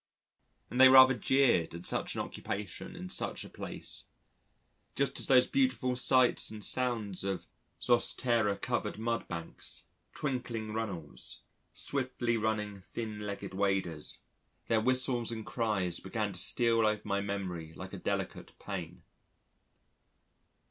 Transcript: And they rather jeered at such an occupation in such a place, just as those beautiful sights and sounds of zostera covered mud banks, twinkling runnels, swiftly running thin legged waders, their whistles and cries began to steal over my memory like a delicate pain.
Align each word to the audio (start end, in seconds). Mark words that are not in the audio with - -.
And 0.71 0.81
they 0.81 0.89
rather 0.89 1.13
jeered 1.13 1.75
at 1.75 1.85
such 1.85 2.15
an 2.15 2.21
occupation 2.21 2.95
in 2.95 3.07
such 3.07 3.43
a 3.45 3.49
place, 3.51 4.05
just 4.95 5.19
as 5.19 5.27
those 5.27 5.45
beautiful 5.45 5.95
sights 5.95 6.49
and 6.49 6.65
sounds 6.65 7.23
of 7.23 7.45
zostera 7.79 8.59
covered 8.59 8.97
mud 8.97 9.27
banks, 9.27 9.85
twinkling 10.15 10.73
runnels, 10.73 11.41
swiftly 11.75 12.35
running 12.35 12.79
thin 12.81 13.27
legged 13.27 13.53
waders, 13.53 14.21
their 14.69 14.81
whistles 14.81 15.31
and 15.31 15.45
cries 15.45 15.99
began 15.99 16.33
to 16.33 16.39
steal 16.39 16.79
over 16.83 17.03
my 17.05 17.21
memory 17.21 17.71
like 17.73 17.93
a 17.93 17.97
delicate 17.97 18.57
pain. 18.57 19.03